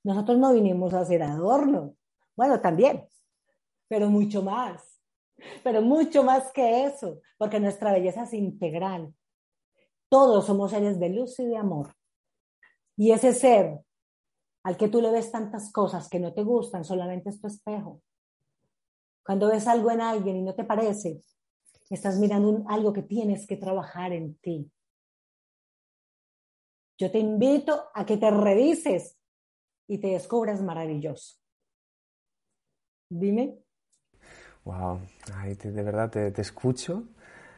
[0.03, 1.95] Nosotros no vinimos a hacer adorno,
[2.35, 3.05] bueno, también,
[3.89, 5.01] pero mucho más,
[5.63, 9.13] pero mucho más que eso, porque nuestra belleza es integral.
[10.07, 11.93] Todos somos seres de luz y de amor.
[12.95, 13.81] Y ese ser
[14.63, 18.01] al que tú le ves tantas cosas que no te gustan, solamente es tu espejo.
[19.25, 21.21] Cuando ves algo en alguien y no te parece,
[21.89, 24.71] Estás mirando algo que tienes que trabajar en ti.
[26.99, 29.17] Yo te invito a que te revises
[29.87, 31.37] y te descubras maravilloso.
[33.09, 33.57] Dime.
[34.65, 34.99] Wow,
[35.63, 37.03] de verdad te, escucho,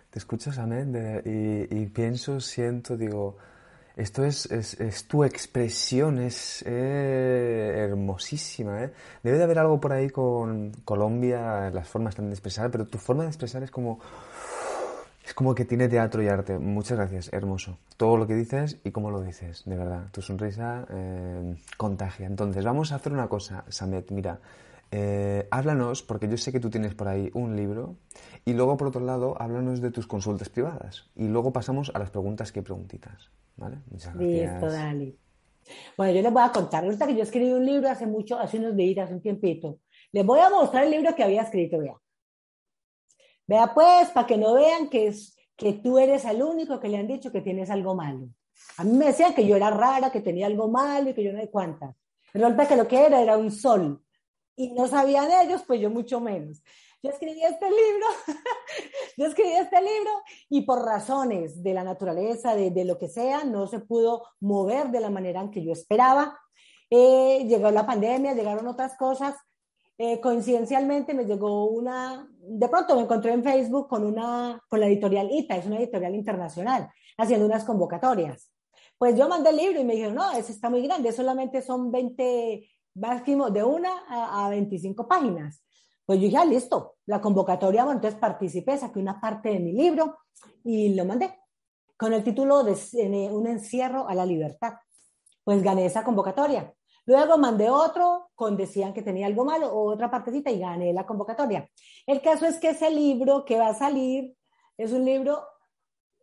[0.10, 3.38] te escucho, Samet, y, pienso, siento, digo,
[3.96, 4.48] esto es,
[5.08, 8.84] tu expresión, es eh, hermosísima.
[8.84, 8.94] ¿eh?
[9.24, 13.24] Debe de haber algo por ahí con Colombia, las formas de expresar, pero tu forma
[13.24, 14.00] de expresar es como,
[15.26, 16.58] es como que tiene teatro y arte.
[16.58, 17.78] Muchas gracias, hermoso.
[17.98, 20.08] Todo lo que dices y cómo lo dices, de verdad.
[20.12, 22.28] Tu sonrisa eh, contagia.
[22.28, 24.12] Entonces, vamos a hacer una cosa, Samet.
[24.12, 24.40] Mira,
[24.92, 27.98] eh, háblanos, porque yo sé que tú tienes por ahí un libro,
[28.46, 31.10] y luego, por otro lado, háblanos de tus consultas privadas.
[31.16, 33.32] Y luego pasamos a las preguntas que preguntitas.
[33.56, 33.78] ¿Vale?
[33.90, 34.52] Muchas gracias.
[34.52, 35.18] Listo, Dali.
[35.98, 36.84] Bueno, yo les voy a contar.
[36.84, 39.80] Resulta que yo escribí un libro hace mucho, hace unos días, hace un tiempito.
[40.12, 41.96] Les voy a mostrar el libro que había escrito, vea.
[43.48, 46.98] Vea pues, para que no vean que, es, que tú eres el único que le
[46.98, 48.30] han dicho que tienes algo malo.
[48.78, 51.34] A mí me decían que yo era rara, que tenía algo malo y que yo
[51.34, 51.96] no sé cuántas.
[52.34, 54.02] Resulta que lo que era era un sol.
[54.56, 56.62] Y no sabían ellos, pues yo mucho menos
[57.04, 58.06] yo escribí este libro,
[59.18, 60.12] yo escribí este libro
[60.50, 65.00] y por razones de la naturaleza, de, lo que sea, no se pudo mover de
[65.00, 66.40] la manera en que yo esperaba.
[66.90, 69.36] Eh, llegó la pandemia, llegaron otras cosas.
[69.98, 74.88] Eh, coincidencialmente me llegó una, de pronto me encontré en Facebook con, una, con la
[74.88, 78.52] editorial ITA, es una editorial internacional, haciendo unas convocatorias.
[78.98, 81.92] Pues yo mandé el libro y me dijeron, no, ese está muy grande, solamente son
[81.92, 85.64] 20, máximo de una a, a 25 páginas.
[86.06, 89.74] Pues yo dije, ah, listo, la convocatoria, bueno, entonces participé, saqué una parte de mi
[89.74, 90.18] libro
[90.64, 91.42] y lo mandé
[92.02, 94.74] con el título de Un encierro a la libertad.
[95.44, 96.74] Pues gané esa convocatoria.
[97.06, 101.70] Luego mandé otro con decían que tenía algo malo, otra partecita y gané la convocatoria.
[102.08, 104.36] El caso es que ese libro que va a salir
[104.78, 105.44] es un libro,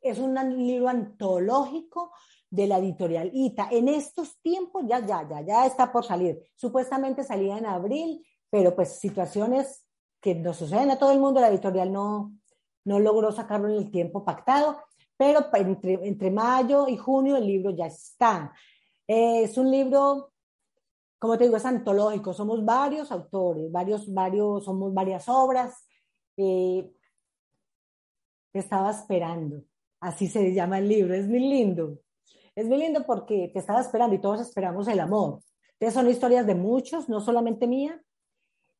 [0.02, 0.34] es un
[0.66, 2.12] libro antológico
[2.50, 3.68] de la editorial ITA.
[3.70, 6.40] En estos tiempos ya, ya, ya, ya está por salir.
[6.54, 9.86] Supuestamente salía en abril pero pues situaciones
[10.20, 12.32] que nos suceden a todo el mundo, la editorial no,
[12.84, 14.78] no logró sacarlo en el tiempo pactado,
[15.16, 18.52] pero entre, entre mayo y junio el libro ya está.
[19.06, 20.32] es un libro,
[21.18, 25.86] como te digo, es antológico, somos varios autores, varios, varios, somos varias obras.
[26.36, 26.90] Eh,
[28.52, 29.62] estaba esperando,
[30.00, 31.98] así se llama el libro, es muy lindo.
[32.58, 35.38] Es muy lindo porque te estaba esperando y todos esperamos el amor.
[35.74, 38.02] Entonces son historias de muchos, no solamente mía,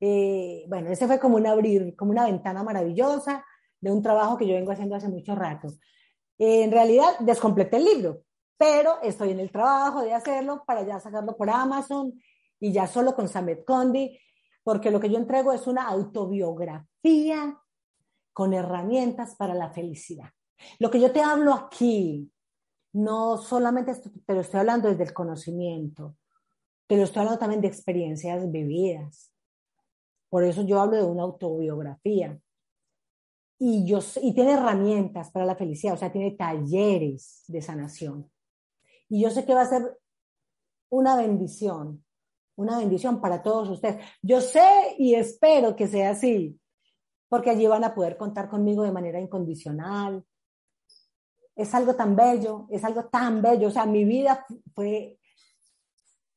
[0.00, 3.44] eh, bueno, ese fue como un abrir, como una ventana maravillosa
[3.80, 5.68] de un trabajo que yo vengo haciendo hace mucho rato.
[6.38, 8.22] Eh, en realidad, descompleté el libro,
[8.56, 12.20] pero estoy en el trabajo de hacerlo para ya sacarlo por Amazon
[12.58, 14.18] y ya solo con Samet Condi,
[14.64, 17.56] porque lo que yo entrego es una autobiografía
[18.32, 20.30] con herramientas para la felicidad.
[20.80, 22.28] Lo que yo te hablo aquí,
[22.98, 26.16] no solamente te lo estoy hablando desde el conocimiento,
[26.88, 29.32] te lo estoy hablando también de experiencias vividas.
[30.28, 32.38] Por eso yo hablo de una autobiografía.
[33.61, 38.30] Y, yo, y tiene herramientas para la felicidad, o sea, tiene talleres de sanación.
[39.08, 39.98] Y yo sé que va a ser
[40.90, 42.04] una bendición,
[42.56, 44.04] una bendición para todos ustedes.
[44.22, 46.58] Yo sé y espero que sea así,
[47.28, 50.24] porque allí van a poder contar conmigo de manera incondicional.
[51.58, 53.66] Es algo tan bello, es algo tan bello.
[53.66, 55.18] O sea, mi vida fue,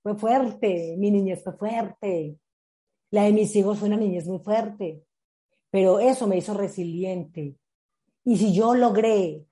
[0.01, 2.39] fue fuerte, mi niñez fue fuerte,
[3.12, 5.05] la de mis hijos fue una niñez muy fuerte,
[5.69, 7.55] pero eso me hizo resiliente.
[8.23, 9.45] Y si yo logré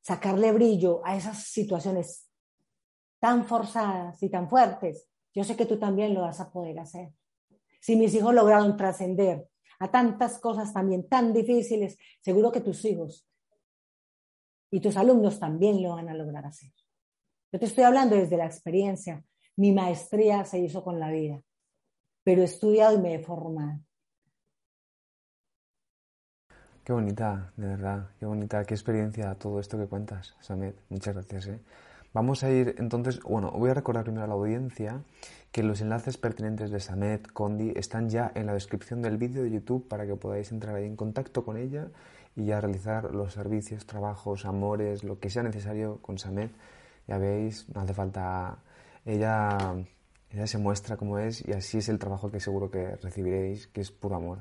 [0.00, 2.28] sacarle brillo a esas situaciones
[3.20, 7.12] tan forzadas y tan fuertes, yo sé que tú también lo vas a poder hacer.
[7.80, 13.28] Si mis hijos lograron trascender a tantas cosas también tan difíciles, seguro que tus hijos
[14.70, 16.70] y tus alumnos también lo van a lograr hacer.
[17.52, 19.22] Yo te estoy hablando desde la experiencia.
[19.56, 21.40] Mi maestría se hizo con la vida,
[22.24, 23.80] pero he estudiado y me he formado.
[26.84, 30.76] Qué bonita, de verdad, qué bonita, qué experiencia todo esto que cuentas, Samet.
[30.88, 31.46] Muchas gracias.
[31.48, 31.60] ¿eh?
[32.12, 35.02] Vamos a ir entonces, bueno, voy a recordar primero a la audiencia
[35.50, 39.50] que los enlaces pertinentes de Samet, Condi, están ya en la descripción del vídeo de
[39.50, 41.88] YouTube para que podáis entrar ahí en contacto con ella
[42.36, 46.52] y ya realizar los servicios, trabajos, amores, lo que sea necesario con Samet.
[47.08, 48.58] Ya veis, no hace falta...
[49.04, 49.74] Ella,
[50.30, 53.80] ella se muestra como es y así es el trabajo que seguro que recibiréis, que
[53.80, 54.38] es puro amor.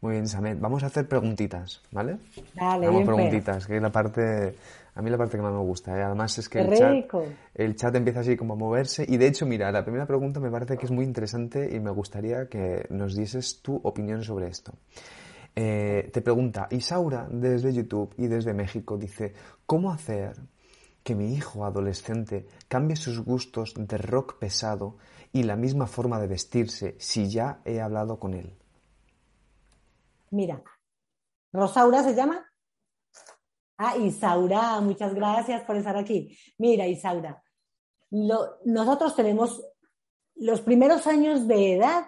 [0.00, 0.58] Muy bien, Samet.
[0.58, 2.18] Vamos a hacer preguntitas, ¿vale?
[2.54, 3.16] Dale, Vamos bien, pues.
[3.16, 4.54] preguntitas, que es la parte,
[4.94, 5.98] a mí la parte que más me gusta.
[5.98, 6.02] ¿eh?
[6.02, 7.14] Además es que el chat,
[7.54, 10.50] el chat empieza así como a moverse y de hecho, mira, la primera pregunta me
[10.50, 14.72] parece que es muy interesante y me gustaría que nos dieses tu opinión sobre esto.
[15.58, 19.32] Eh, te pregunta Isaura desde YouTube y desde México, dice,
[19.64, 20.36] ¿cómo hacer
[21.02, 24.98] que mi hijo adolescente cambie sus gustos de rock pesado
[25.32, 28.54] y la misma forma de vestirse si ya he hablado con él?
[30.30, 30.62] Mira,
[31.52, 32.44] Rosaura se llama.
[33.78, 36.36] Ah, Isaura, muchas gracias por estar aquí.
[36.58, 37.42] Mira, Isaura,
[38.10, 39.62] nosotros tenemos
[40.34, 42.06] los primeros años de edad,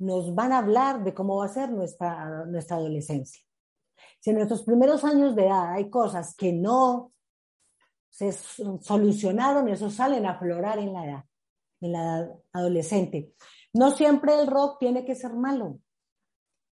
[0.00, 3.42] nos van a hablar de cómo va a ser nuestra, nuestra adolescencia.
[4.18, 7.12] Si en nuestros primeros años de edad hay cosas que no
[8.08, 11.24] se solucionaron, eso salen a aflorar en la edad,
[11.80, 13.34] en la edad adolescente.
[13.72, 15.78] No siempre el rock tiene que ser malo.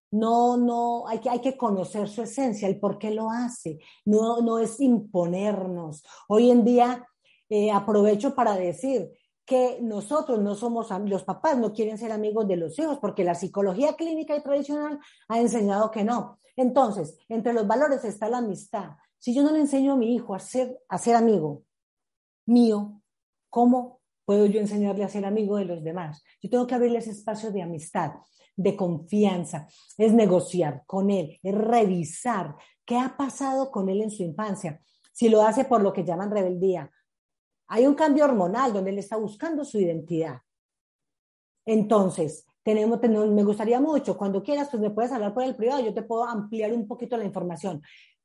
[0.10, 3.80] No, no, hay que, hay que conocer su esencia, el por qué lo hace.
[4.06, 6.04] No, no es imponernos.
[6.30, 7.06] Hoy en día
[7.50, 9.12] eh, aprovecho para decir
[9.48, 13.34] que nosotros no somos, los papás no quieren ser amigos de los hijos porque la
[13.34, 16.38] psicología clínica y tradicional ha enseñado que no.
[16.58, 18.90] Entonces, entre los valores está la amistad.
[19.18, 21.64] Si yo no le enseño a mi hijo a ser, a ser amigo
[22.46, 23.02] mío,
[23.50, 26.22] ¿cómo puedo yo enseñarle a ser amigo de los demás?
[26.42, 28.16] Yo tengo que abrirles espacios de amistad,
[28.54, 34.24] de confianza, es negociar con él, es revisar qué ha pasado con él en su
[34.24, 34.82] infancia.
[35.14, 36.92] Si lo hace por lo que llaman rebeldía,
[37.68, 40.42] hay un cambio hormonal donde él está buscando su identidad.
[41.66, 45.94] Entonces, tenemos, me gustaría mucho, cuando quieras, pues me puedes hablar por el privado, yo
[45.94, 47.82] te puedo ampliar un poquito la información,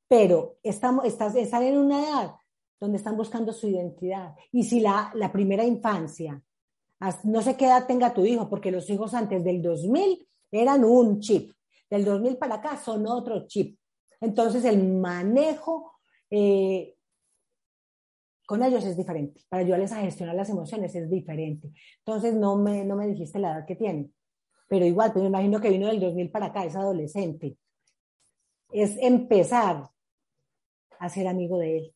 [0.09, 2.35] pero estamos, estás, están en una edad
[2.81, 4.35] donde están buscando su identidad.
[4.51, 6.43] Y si la, la primera infancia,
[7.25, 11.21] no sé qué edad tenga tu hijo, porque los hijos antes del 2000 eran un
[11.21, 11.53] chip,
[11.89, 13.79] del 2000 para acá son otro chip.
[14.21, 15.93] Entonces, el manejo
[16.31, 16.97] eh,
[18.53, 19.41] con ellos es diferente.
[19.49, 21.73] Para ayudarles a gestionar las emociones es diferente.
[22.01, 24.11] Entonces, no me, no me dijiste la edad que tiene.
[24.69, 27.57] Pero igual, pues me imagino que vino del 2000 para acá, es adolescente.
[28.71, 29.89] Es empezar
[30.99, 31.95] a ser amigo de él.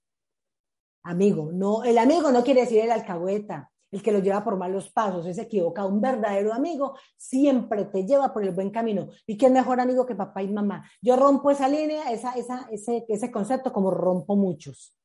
[1.02, 4.88] Amigo, no, el amigo no quiere decir el alcahueta, el que lo lleva por malos
[4.88, 5.90] pasos, es equivocado.
[5.90, 9.10] Un verdadero amigo siempre te lleva por el buen camino.
[9.26, 10.90] ¿Y quién mejor amigo que papá y mamá?
[11.02, 14.95] Yo rompo esa línea, esa, esa, ese, ese concepto como rompo muchos.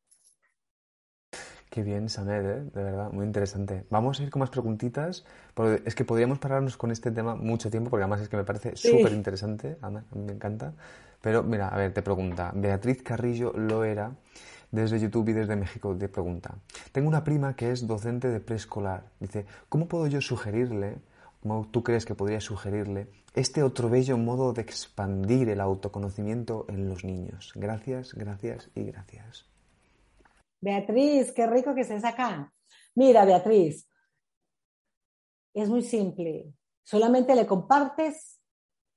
[1.72, 2.64] Qué bien, Samed, ¿eh?
[2.74, 3.86] de verdad, muy interesante.
[3.90, 7.72] Vamos a ir con más preguntitas, porque es que podríamos pararnos con este tema mucho
[7.72, 8.90] tiempo, porque además es que me parece Sí.
[8.90, 10.74] súper interesante, a mí a mí me encanta.
[11.22, 14.12] Pero mira, a ver, te pregunta, Beatriz Carrillo Loera,
[14.70, 16.56] desde YouTube y desde México, te pregunta,
[16.92, 20.98] tengo una prima que es docente de preescolar, dice, ¿cómo puedo yo sugerirle,
[21.42, 26.90] cómo tú crees que podría sugerirle, este otro bello modo de expandir el autoconocimiento en
[26.90, 27.54] los niños?
[27.56, 29.51] Gracias, gracias y gracias.
[30.62, 32.54] Beatriz, qué rico que estés acá.
[32.96, 33.90] Mira, Beatriz,
[35.54, 36.54] es muy simple.
[36.84, 38.40] Solamente le compartes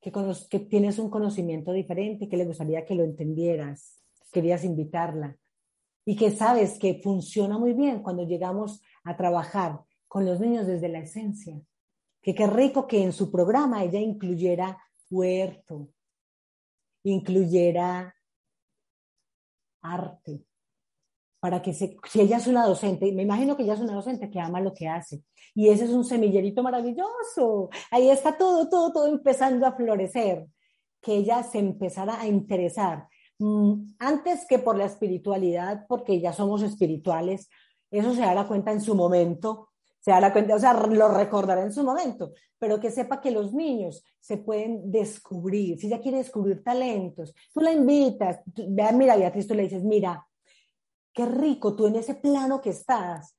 [0.01, 0.13] que,
[0.51, 4.03] que tienes un conocimiento diferente, que le gustaría que lo entendieras.
[4.31, 5.39] Querías invitarla.
[6.07, 10.91] y que sabes que funciona muy bien cuando llegamos a trabajar con los niños desde
[10.91, 11.59] la esencia.
[12.21, 14.79] Que qué rico que en su programa ella incluyera
[15.11, 15.89] huerto,
[17.05, 18.15] incluyera
[19.81, 20.45] arte,
[21.45, 24.31] para que se, si ella es una docente, me imagino que ella es una docente
[24.31, 25.21] que ama lo que hace,
[25.55, 30.47] y ese es un semillerito maravilloso, ahí está todo, todo, todo empezando a florecer,
[31.03, 36.63] que ella se empezara a interesar, mm, antes que por la espiritualidad, porque ya somos
[36.63, 37.51] espirituales,
[37.91, 39.69] eso se dará cuenta en su momento,
[40.01, 43.53] se dará cuenta, o sea, lo recordará en su momento, pero que sepa que los
[43.53, 49.47] niños se pueden descubrir, si ella quiere descubrir talentos, tú la invitas, vea, mira, Beatriz,
[49.47, 50.27] tú le dices, mira,
[51.15, 53.39] qué rico tú en ese plano que estás,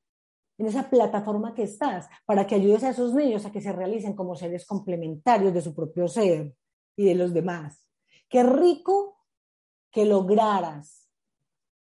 [0.57, 4.15] en esa plataforma que estás, para que ayudes a esos niños a que se realicen
[4.15, 6.55] como seres complementarios de su propio ser
[6.95, 7.85] y de los demás.
[8.29, 9.17] Qué rico
[9.91, 11.09] que lograras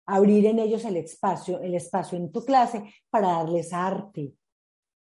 [0.06, 4.34] abrir en ellos el espacio, el espacio en tu clase para darles arte,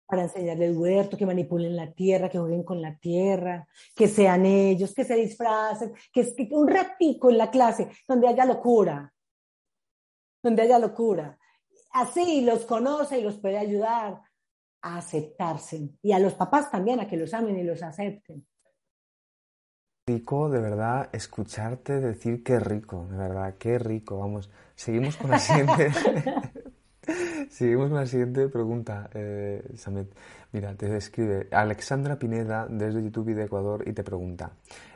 [0.05, 4.93] para enseñarles huerto, que manipulen la tierra, que jueguen con la tierra, que sean ellos,
[4.93, 9.11] que se disfracen, que, que un ratico en la clase donde haya locura,
[10.46, 11.39] donde haya locura.
[11.91, 14.22] Así los conoce y los puede ayudar
[14.84, 15.89] a aceptarse.
[16.04, 18.46] Y a los papás también, a que los amen y los acepten.
[20.08, 24.20] Rico, de verdad, escucharte decir qué rico, de verdad, qué rico.
[24.20, 25.91] Vamos, seguimos con la siguiente.
[27.50, 30.16] seguimos con la siguiente pregunta, eh, Samet.
[30.52, 34.52] Mira, te escribe Alexandra Pineda desde YouTube y de Ecuador y te pregunta,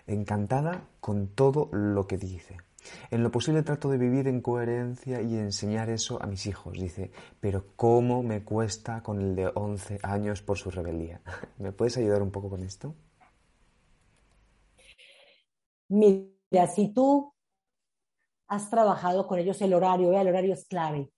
[0.06, 2.68] encantada con todo lo que dice.
[3.11, 7.11] En lo posible trato de vivir en coherencia y enseñar eso a mis hijos, dice,
[7.39, 11.21] pero ¿cómo me cuesta con el de 11 años por su rebeldía?
[11.57, 12.95] ¿Me puedes ayudar un poco con esto?
[15.88, 17.34] Mira, si tú
[18.47, 21.11] has trabajado con ellos el horario, el horario es clave.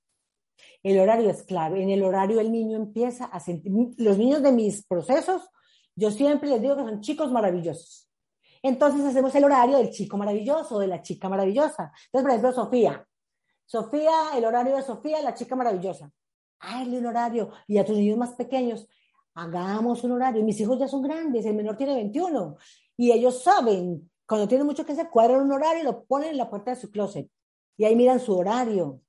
[0.83, 1.81] El horario es clave.
[1.81, 5.49] En el horario el niño empieza a sentir, los niños de mis procesos,
[5.95, 8.10] yo siempre les digo que son chicos maravillosos.
[8.61, 11.91] Entonces hacemos el horario del chico maravilloso, de la chica maravillosa.
[12.05, 13.07] Entonces, por ejemplo, Sofía.
[13.65, 16.11] Sofía, el horario de Sofía, la chica maravillosa.
[16.59, 17.51] Hazle un horario.
[17.67, 18.87] Y a tus niños más pequeños,
[19.33, 20.43] hagamos un horario.
[20.43, 22.57] Mis hijos ya son grandes, el menor tiene 21.
[22.97, 26.37] Y ellos saben, cuando tienen mucho que hacer, cuadran un horario y lo ponen en
[26.37, 27.29] la puerta de su closet.
[27.77, 29.01] Y ahí miran su horario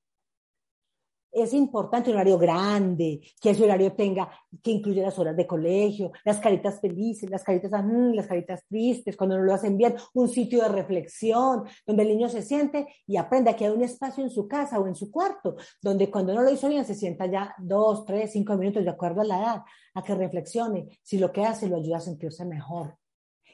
[1.33, 4.30] es importante un horario grande, que ese horario tenga,
[4.62, 9.16] que incluya las horas de colegio, las caritas felices, las caritas, mm, las caritas tristes,
[9.16, 13.16] cuando no lo hacen bien, un sitio de reflexión, donde el niño se siente y
[13.16, 16.43] aprenda que hay un espacio en su casa o en su cuarto, donde cuando no
[16.43, 19.62] lo hizo bien se sienta ya dos, tres, cinco minutos, de acuerdo a la edad,
[19.95, 22.97] a que reflexione si lo que hace lo ayuda a sentirse mejor.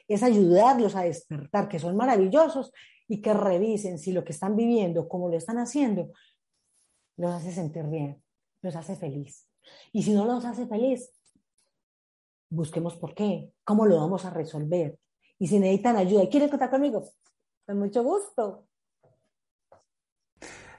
[0.07, 2.73] Es ayudarlos a despertar, que son maravillosos,
[3.09, 6.11] y que revisen si lo que están viviendo, como lo están haciendo,
[7.19, 8.23] los hace sentir bien,
[8.61, 9.45] los hace feliz.
[9.91, 11.11] Y si no los hace feliz,
[12.49, 14.97] busquemos por qué, cómo lo vamos a resolver.
[15.37, 17.03] Y si necesitan ayuda y quieren contar conmigo,
[17.65, 18.67] con mucho gusto.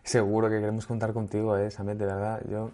[0.02, 2.42] Seguro que queremos contar contigo, ¿eh, Samet, de verdad.
[2.48, 2.72] Yo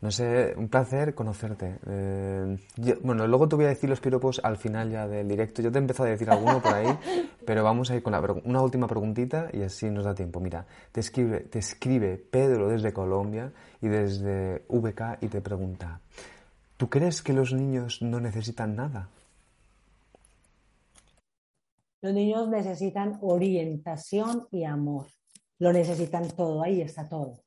[0.00, 1.78] no sé, un placer conocerte.
[1.86, 2.56] Eh,
[3.02, 5.60] bueno, luego te voy a decir los piropos al final ya del directo.
[5.60, 6.86] Yo te he empezado a decir alguno por ahí,
[7.44, 10.38] pero vamos a ir con la, una última preguntita y así nos da tiempo.
[10.38, 16.00] Mira, te escribe, te escribe Pedro desde Colombia y desde VK y te pregunta,
[16.76, 19.08] ¿tú crees que los niños no necesitan nada?
[22.00, 25.06] Los niños necesitan orientación y amor.
[25.58, 27.40] Lo necesitan todo, ahí está todo.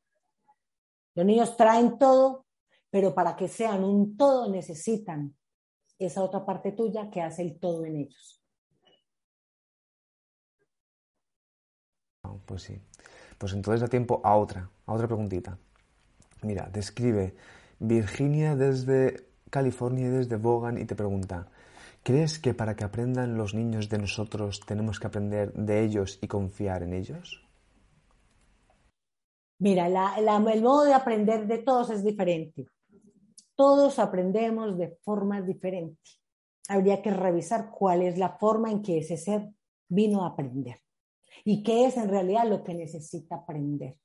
[1.16, 2.46] Los niños traen todo,
[2.90, 5.36] pero para que sean un todo necesitan
[6.00, 8.42] esa otra parte tuya que hace el todo en ellos.
[12.46, 12.82] Pues sí.
[13.38, 15.58] Pues entonces da tiempo a otra, a otra preguntita.
[16.44, 17.36] Mira, describe
[17.80, 21.48] Virginia desde California desde Bogan y te pregunta,
[22.04, 26.28] ¿crees que para que aprendan los niños de nosotros tenemos que aprender de ellos y
[26.28, 27.46] confiar en ellos?
[29.62, 29.86] Mira,
[30.18, 32.66] el modo de aprender de todos es diferente.
[33.56, 36.02] Todos aprendemos de forma diferente.
[36.68, 39.52] Habría que revisar cuál es la forma en que ese ser
[39.88, 40.80] vino a aprender
[41.46, 43.98] y qué es en realidad lo que necesita aprender,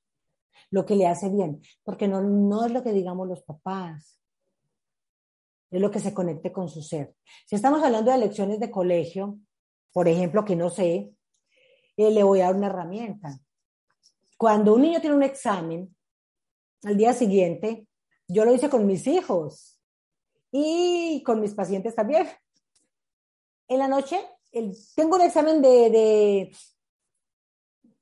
[0.70, 4.20] lo que le hace bien, porque no, no es lo que digamos los papás,
[5.70, 7.14] es lo que se conecte con su ser.
[7.46, 9.38] Si estamos hablando de lecciones de colegio,
[9.90, 11.14] por ejemplo, que no sé,
[11.96, 13.40] eh, le voy a dar una herramienta
[14.36, 15.94] cuando un niño tiene un examen,
[16.84, 17.86] al día siguiente,
[18.28, 19.80] yo lo hice con mis hijos
[20.50, 22.26] y con mis pacientes también.
[23.68, 24.20] En la noche,
[24.94, 26.50] tengo un examen de,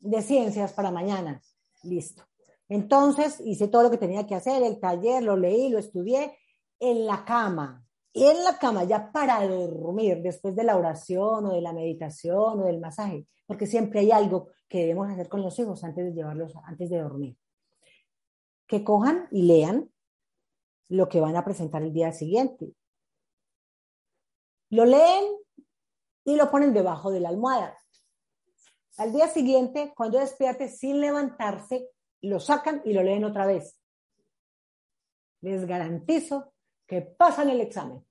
[0.01, 1.41] de, ciencias para mañana.
[1.83, 2.25] Listo.
[2.69, 6.37] Entonces hice todo lo que tenía que hacer, el taller, lo leí, lo estudié
[6.81, 7.85] en la cama.
[8.13, 12.61] Y en la cama ya para dormir, después de la oración o de la meditación
[12.61, 16.13] o del masaje, porque siempre hay algo que debemos hacer con los hijos antes de
[16.13, 17.37] llevarlos, antes de dormir.
[18.67, 19.91] Que cojan y lean
[20.89, 22.75] lo que van a presentar el día siguiente.
[24.71, 25.25] Lo leen
[26.25, 27.77] y lo ponen debajo de la almohada.
[28.97, 31.91] Al día siguiente, cuando despierte sin levantarse,
[32.23, 33.79] lo sacan y lo leen otra vez.
[35.41, 36.53] Les garantizo
[36.87, 38.05] que pasan el examen.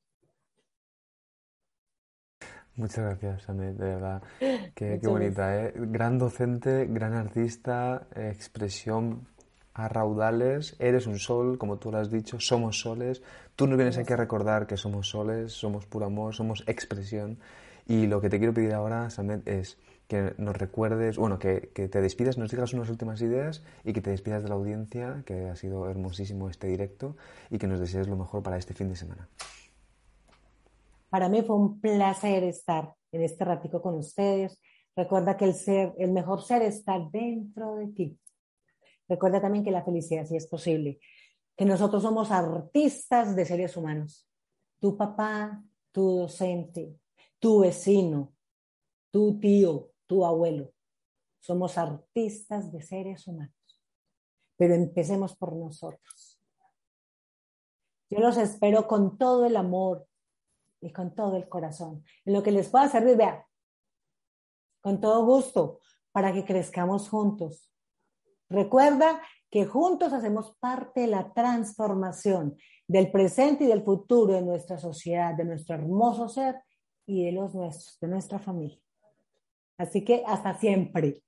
[2.75, 4.23] Muchas gracias, Amet, de verdad.
[4.39, 5.73] Qué, qué bonita, ¿eh?
[5.75, 9.27] Gran docente, gran artista, expresión
[9.73, 10.75] a raudales.
[10.79, 13.21] Eres un sol, como tú lo has dicho, somos soles.
[13.55, 17.37] Tú nos vienes aquí a recordar que somos soles, somos puro amor, somos expresión.
[17.87, 21.87] Y lo que te quiero pedir ahora, Samet, es que nos recuerdes, bueno, que, que,
[21.87, 25.49] te despidas, nos digas unas últimas ideas y que te despidas de la audiencia, que
[25.49, 27.15] ha sido hermosísimo este directo,
[27.49, 29.27] y que nos desees lo mejor para este fin de semana.
[31.13, 34.59] Para mí fue un placer estar en este ratico con ustedes.
[34.95, 38.19] Recuerda que el ser, el mejor ser está dentro de ti.
[39.07, 40.99] Recuerda también que la felicidad sí es posible,
[41.55, 44.27] que nosotros somos artistas de seres humanos.
[44.79, 46.97] Tu papá, tu docente,
[47.37, 48.33] tu vecino,
[49.11, 50.73] tu tío, tu abuelo.
[51.41, 53.53] Somos artistas de seres humanos.
[54.57, 56.41] Pero empecemos por nosotros.
[58.09, 60.07] Yo los espero con todo el amor
[60.83, 62.03] y con todo el corazón.
[62.25, 63.47] En lo que les pueda servir, vea,
[64.81, 65.79] con todo gusto,
[66.11, 67.71] para que crezcamos juntos.
[68.49, 72.57] Recuerda que juntos hacemos parte de la transformación
[72.87, 76.61] del presente y del futuro de nuestra sociedad, de nuestro hermoso ser
[77.05, 78.79] y de los nuestros, de nuestra familia.
[79.77, 81.23] Así que hasta siempre.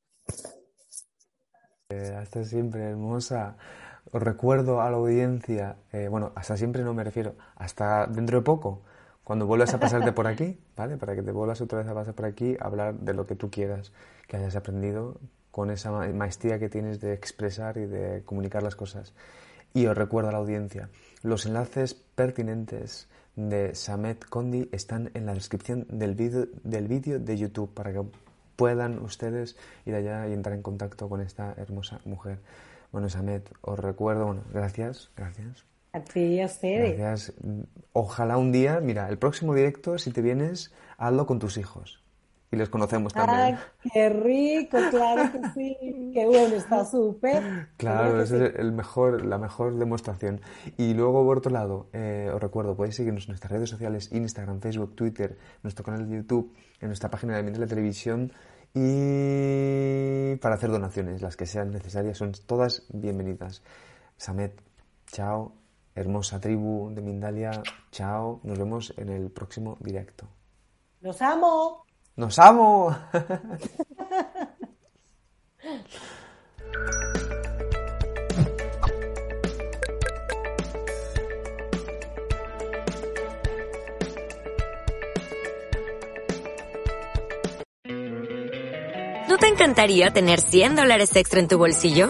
[1.89, 3.57] Eh, hasta siempre, hermosa.
[4.11, 8.43] Os recuerdo a la audiencia, eh, bueno, hasta siempre no me refiero, hasta dentro de
[8.43, 8.83] poco,
[9.25, 10.97] cuando vuelvas a pasarte por aquí, ¿vale?
[10.97, 13.49] Para que te vuelvas otra vez a pasar por aquí, hablar de lo que tú
[13.49, 13.91] quieras,
[14.27, 15.17] que hayas aprendido
[15.49, 19.13] con esa maestría que tienes de expresar y de comunicar las cosas.
[19.73, 20.89] Y os recuerdo a la audiencia,
[21.23, 27.73] los enlaces pertinentes de Samet Kondi están en la descripción del vídeo del de YouTube
[27.73, 28.03] para que
[28.55, 29.57] puedan ustedes
[29.87, 32.39] ir allá y entrar en contacto con esta hermosa mujer.
[32.91, 35.74] Bueno, Samet, os recuerdo, bueno, gracias, gracias.
[35.95, 36.97] A ti y a ustedes.
[36.97, 37.33] Gracias.
[37.93, 42.03] Ojalá un día, mira, el próximo directo, si te vienes, hazlo con tus hijos.
[42.51, 43.39] Y les conocemos también.
[43.39, 43.57] ¡Ay,
[43.93, 44.77] qué rico!
[44.89, 46.11] Claro que sí.
[46.13, 47.69] Qué bueno, está súper.
[47.77, 50.41] Claro, esa es el mejor, la mejor demostración.
[50.77, 54.59] Y luego, por otro lado, eh, os recuerdo, podéis seguirnos en nuestras redes sociales, Instagram,
[54.59, 58.33] Facebook, Twitter, nuestro canal de YouTube, en nuestra página de la Televisión
[58.73, 63.63] y para hacer donaciones, las que sean necesarias, son todas bienvenidas.
[64.17, 64.61] Samet,
[65.07, 65.64] chao.
[65.95, 68.41] Hermosa tribu de Mindalia, chao.
[68.43, 70.27] Nos vemos en el próximo directo.
[70.99, 71.85] ¡Los amo!
[72.17, 72.93] ¡Nos amo!
[89.29, 92.09] ¿No te encantaría tener 100 dólares extra en tu bolsillo?